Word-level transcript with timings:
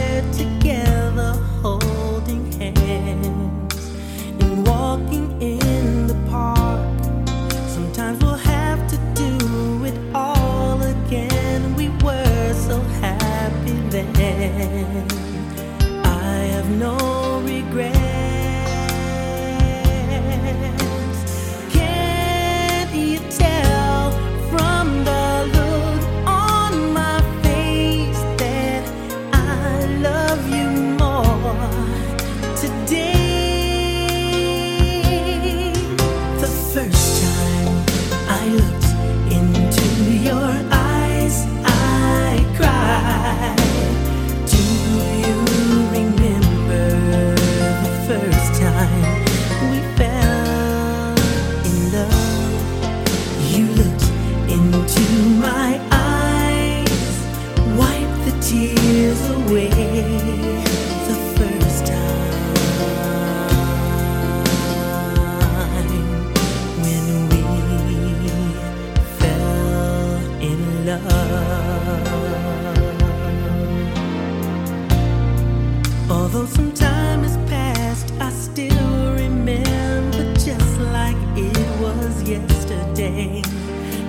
said 0.00 0.32
to 0.32 0.59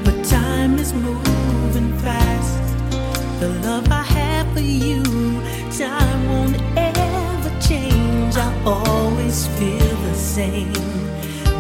But 0.06 0.24
time 0.24 0.78
is 0.80 0.94
moving 0.94 1.98
fast. 2.00 2.80
The 3.42 3.50
love 3.68 3.92
I 3.92 4.04
have 4.04 4.54
for 4.54 4.62
you, 4.62 5.04
time 5.78 6.30
won't 6.30 6.62
ever 6.78 7.52
change. 7.60 8.36
I 8.38 8.50
always 8.66 9.48
feel 9.58 9.96
the 10.08 10.16
same. 10.16 10.72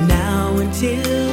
Now 0.07 0.55
until 0.57 1.30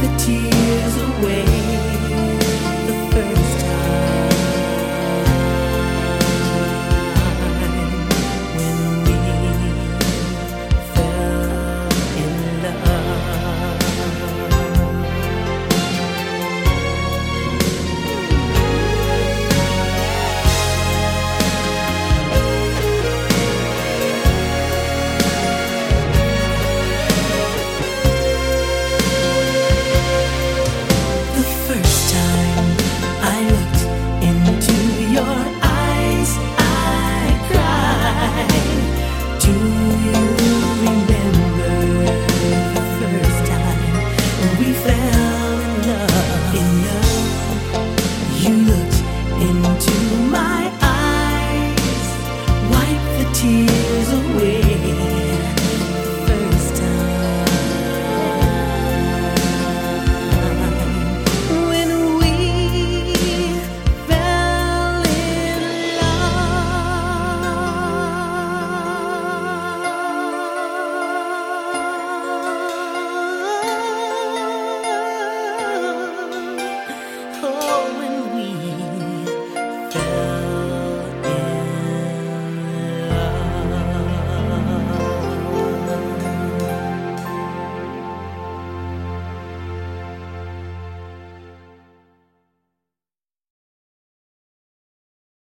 the 0.00 0.16
tears. 0.16 0.59